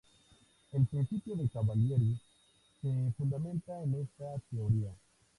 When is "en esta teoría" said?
3.83-4.91